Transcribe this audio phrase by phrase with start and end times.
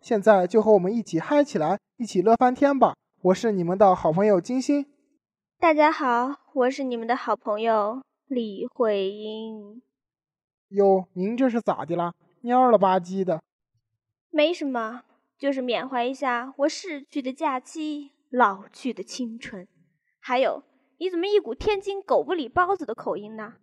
[0.00, 2.94] 现在就和我们一起嗨起来，一起乐翻天吧！
[3.22, 4.86] 我是你们的好朋友金星。
[5.58, 9.82] 大家好，我是你们的好朋友李慧英。
[10.68, 12.12] 哟，您这是咋的啦？
[12.42, 13.42] 蔫了吧唧的。
[14.30, 15.02] 没什么，
[15.38, 19.66] 就是缅怀一下我逝去的假期，老去的青春。
[20.20, 20.62] 还有，
[20.98, 23.54] 你怎么一股天津狗不理包子的口音呢？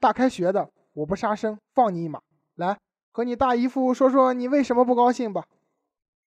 [0.00, 2.20] 大开学的，我不杀生，放你一马。
[2.56, 2.78] 来，
[3.14, 5.46] 和你大姨夫说说你为什么不高兴吧。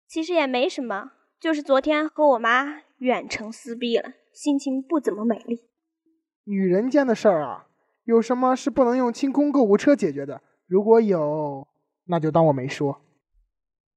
[0.08, 5.60] 其实也没什么，就是昨天和我妈远程撕逼了，心情不怎么美丽。
[6.42, 7.68] 女人间的事儿啊，
[8.02, 10.42] 有什么是不能用清空购物车解决的？
[10.66, 11.68] 如果有，
[12.06, 13.00] 那就当我没说。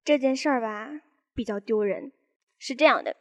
[0.03, 0.91] 这件事儿吧，
[1.33, 2.11] 比较丢人。
[2.59, 3.15] 是这样的，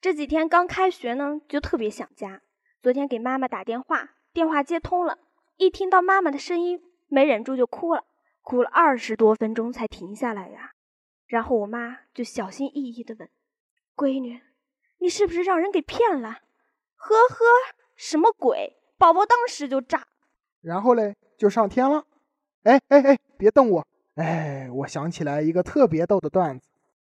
[0.00, 2.40] 这几天刚开学呢，就特别想家。
[2.80, 5.18] 昨天给妈妈打电话，电话接通了，
[5.56, 8.04] 一听到妈妈的声音，没忍住就哭了。
[8.42, 10.72] 哭了二十多分钟才停下来呀，
[11.26, 13.28] 然后我妈就小心翼翼的问
[13.96, 14.40] ：“闺女，
[14.98, 16.40] 你是不是让人给骗了？”
[16.96, 17.44] 呵呵，
[17.96, 18.76] 什么鬼？
[18.98, 20.06] 宝宝当时就炸，
[20.60, 22.04] 然后嘞就上天了。
[22.64, 23.86] 哎哎哎，别瞪我！
[24.14, 26.68] 哎，我想起来一个特别逗的段子：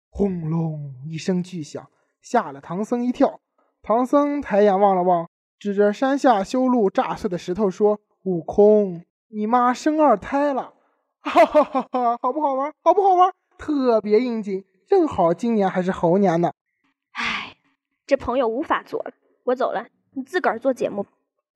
[0.09, 1.89] 轰隆一声巨响，
[2.21, 3.41] 吓了唐僧一跳。
[3.83, 10.75] 唐僧抬眼望了望，指着山下修路炸碎的石头说：“悟空，你妈生二胎了。”
[11.27, 12.73] 哈哈哈哈好不好玩？
[12.85, 13.33] 好不好玩？
[13.59, 16.53] 特别应景，正好今年还是猴年呢。
[17.11, 17.57] 唉，
[18.07, 19.11] 这朋友无法做了，
[19.43, 21.05] 我走了，你自个儿做节目。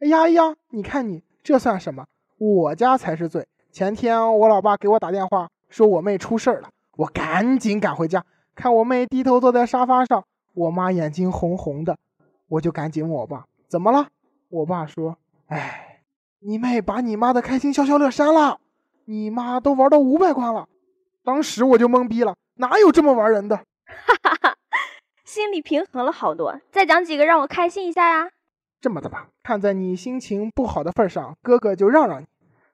[0.00, 2.06] 哎呀呀，你看你这算什么？
[2.38, 3.46] 我家才是最。
[3.70, 8.24] 前天我老爸给我打电话，说我妹出事儿了，我赶紧赶回家，
[8.56, 11.96] 看我妹低头坐在沙发上，我妈眼睛红红的，
[12.48, 14.08] 我就赶紧问我爸怎么了。
[14.48, 15.16] 我爸说
[15.46, 16.02] ：“哎，
[16.40, 18.58] 你妹把你妈的开心消消乐删了。”
[19.04, 20.68] 你妈都玩到五百关了，
[21.24, 23.56] 当时我就懵逼了，哪有这么玩人的？
[23.56, 24.56] 哈哈哈，
[25.24, 26.60] 心里平衡了好多。
[26.70, 28.30] 再讲几个让我开心一下呀。
[28.80, 32.26] 这么的吧，看在你心情不好的份上，哥哥就让让你。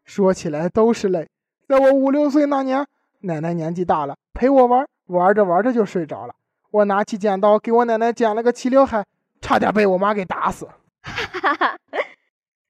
[0.04, 1.28] 说起来都是泪，
[1.66, 2.86] 在我五六岁那年，
[3.20, 6.34] 奶奶年纪大了，陪我玩，玩着玩着就睡着了。
[6.70, 9.04] 我拿起剪刀给我奶奶剪了个齐刘海，
[9.40, 10.66] 差点被我妈给打死。
[11.02, 11.78] 哈哈哈，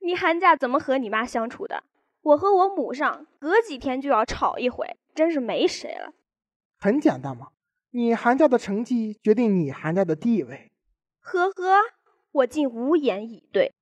[0.00, 1.83] 你寒假怎么和你妈相处的？
[2.26, 6.12] 我和我母上隔几天就要吵一回，真是没谁了。
[6.76, 7.50] 很简单嘛，
[7.92, 10.72] 你寒假的成绩决定你寒假的地位。
[11.20, 11.82] 呵呵，
[12.32, 13.72] 我竟无言以对。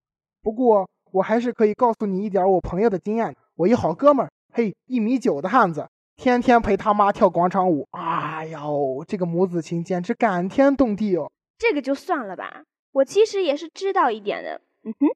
[0.42, 3.34] 不过我还是可以告诉你一点我朋友的经验。
[3.56, 7.88] 我一好哥们儿，嘿，一米九的汉子，天天陪他妈跳广场舞。
[7.92, 11.32] 哎呦，这个母子情简直感天动地哦。
[11.56, 14.60] 这个就算了吧，我其实也是知道一点的。
[14.82, 15.06] 嗯哼，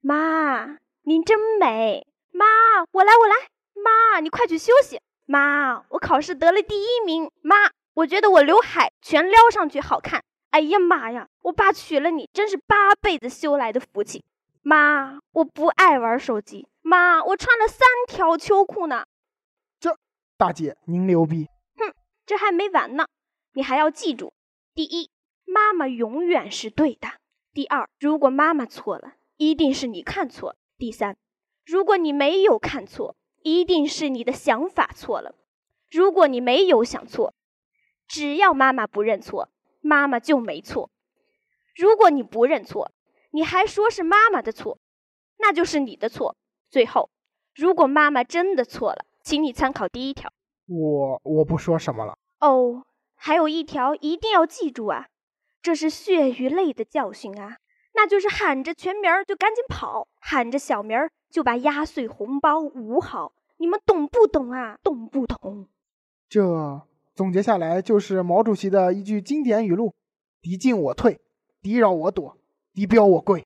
[0.00, 2.08] 妈，您真美。
[2.34, 2.44] 妈，
[2.90, 3.34] 我来，我来。
[3.74, 5.00] 妈，你快去休息。
[5.24, 7.30] 妈，我考试得了第一名。
[7.42, 10.24] 妈，我觉得我刘海全撩上去好看。
[10.50, 14.24] 哎呀妈呀，我爸娶了你，真是八辈子修来的福气。
[14.62, 16.66] 妈，我不爱玩手机。
[16.82, 19.04] 妈，我穿了三条秋裤呢。
[19.78, 19.96] 这
[20.36, 21.48] 大姐您牛逼。
[21.76, 21.94] 哼，
[22.26, 23.06] 这还没完呢，
[23.52, 24.32] 你还要记住：
[24.74, 25.08] 第一，
[25.44, 27.08] 妈妈永远是对的；
[27.52, 31.16] 第二，如果妈妈错了，一定是你看错了；第三。
[31.64, 35.34] 如果你没有看错，一定是你的想法错了。
[35.90, 37.34] 如果你没有想错，
[38.06, 40.90] 只要妈妈不认错，妈妈就没错。
[41.76, 42.90] 如果你不认错，
[43.30, 44.78] 你还说是妈妈的错，
[45.38, 46.36] 那就是你的错。
[46.68, 47.10] 最后，
[47.54, 50.32] 如果妈妈真的错了，请你参考第一条。
[50.66, 52.18] 我我不说什么了。
[52.40, 55.08] 哦，还有一条一定要记住啊，
[55.62, 57.58] 这是血与泪的教训啊，
[57.94, 61.10] 那就是喊着全名就赶紧跑，喊着小名儿。
[61.34, 64.78] 就把压岁红包捂好，你们懂不懂啊？
[64.84, 65.68] 懂不懂？
[66.28, 66.80] 这
[67.12, 69.92] 总结下来就是毛主席的一句经典语录
[70.40, 71.20] ：“敌进我退，
[71.60, 72.38] 敌扰我躲，
[72.72, 73.44] 敌标我跪。”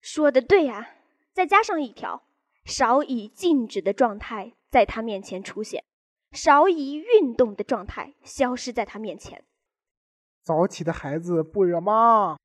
[0.00, 0.90] 说的对呀！
[1.32, 2.22] 再加上一条：
[2.64, 5.82] 少以静止的状态在他面前出现，
[6.30, 9.42] 少以运动的状态消失在他面前。
[10.44, 12.36] 早起的孩子不惹妈。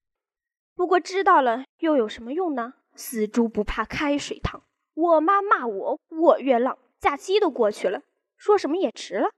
[0.73, 2.73] 不过知道了又有什么用呢？
[2.95, 4.63] 死猪不怕开水烫，
[4.93, 8.01] 我妈骂我，我越浪，假期都过去了，
[8.37, 9.29] 说什么也迟了。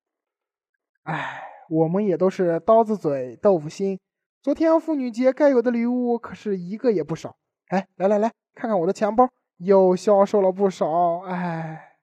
[1.03, 3.99] 哎，我们也都是刀子嘴豆腐心。
[4.41, 7.35] 昨天妇女节该有的礼物可是一个也不少。
[7.69, 11.21] 哎，来来来，看看我的钱包，又消瘦了不少。
[11.21, 11.97] 哎，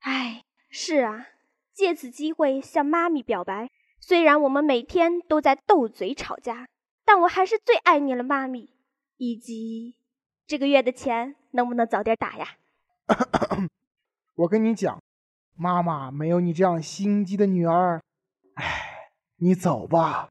[0.00, 1.28] 哎，是啊，
[1.72, 3.70] 借此机会向妈咪表白。
[4.00, 6.68] 虽然我们每天都在斗嘴吵架，
[7.04, 8.74] 但我还是最爱你了，妈咪。
[9.16, 9.96] 以及
[10.50, 12.44] 这个月的钱能不能早点打呀？
[14.34, 15.00] 我跟你讲，
[15.54, 18.02] 妈妈没有你这样心机的女儿。
[18.54, 20.30] 哎，你走吧。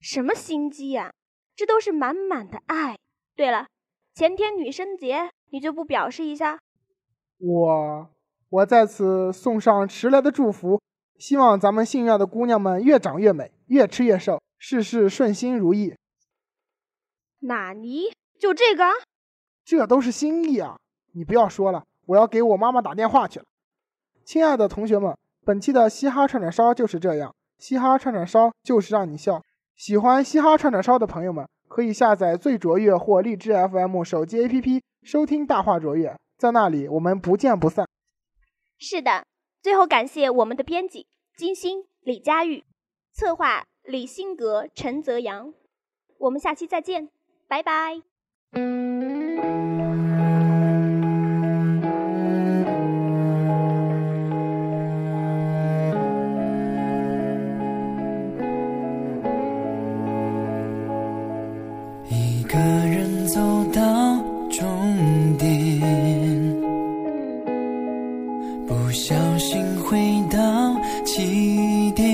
[0.00, 1.12] 什么心机呀？
[1.54, 2.98] 这都是满满的爱。
[3.36, 3.68] 对了，
[4.12, 6.58] 前天女生节你就不表示一下？
[7.38, 8.10] 我
[8.48, 10.82] 我在此送上迟来的祝福，
[11.16, 15.94] 希望咱们信院的姑娘们越长越美，越吃越瘦，事事顺心如意。
[17.38, 18.12] 纳尼？
[18.36, 18.84] 就这个？
[19.68, 20.78] 这都是心意啊！
[21.12, 23.44] 你不要说了，我要给我妈妈打电话去了。
[24.24, 29.42] 亲爱的同学们，本期的嘻哈串串烧就是这样，嘻哈串串烧就是让你笑。
[29.76, 37.86] 喜欢嘻哈串串烧的朋友们，可以下载最卓越或荔枝 FM 手机 APP 收听大话卓越，在那里我们不见不散。
[38.78, 39.26] 是的，
[39.60, 41.06] 最后感谢我们的编辑
[41.36, 42.64] 金星、李佳玉，
[43.12, 45.52] 策划李新格、陈泽阳。
[46.20, 47.10] 我们下期再见。
[47.46, 48.00] 拜拜。
[48.50, 48.56] 一
[62.48, 63.38] 个人走
[63.74, 63.82] 到
[64.48, 64.66] 终
[65.36, 66.56] 点，
[68.66, 70.74] 不小心回到
[71.04, 72.07] 起点，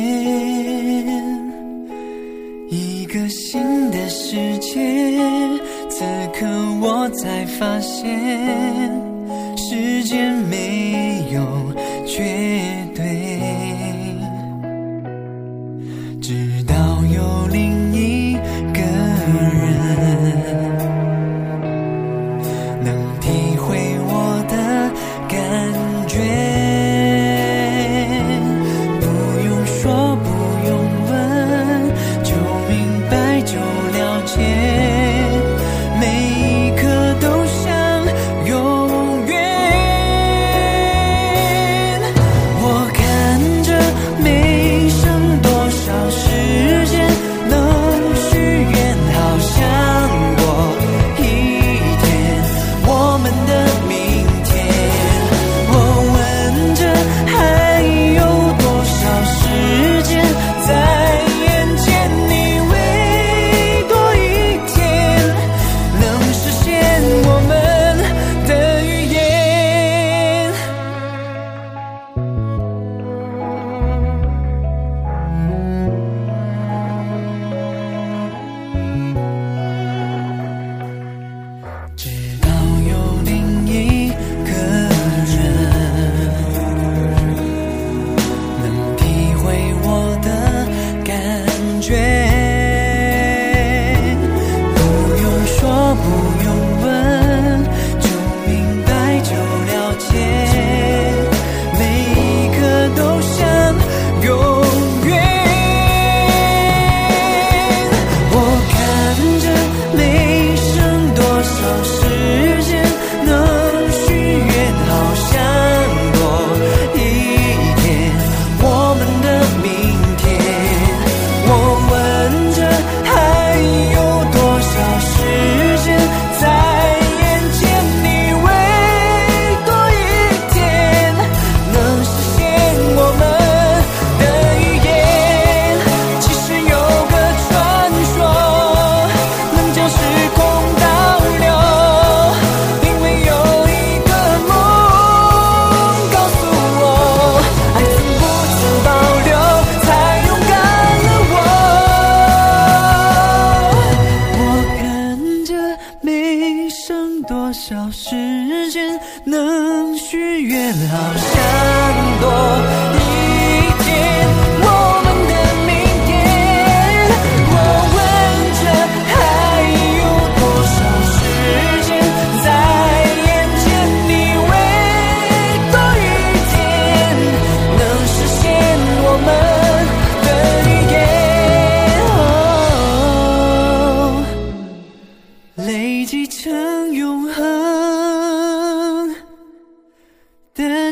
[6.87, 8.07] 我才发现，
[9.57, 11.64] 时间没有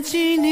[0.02, 0.51] 纪念。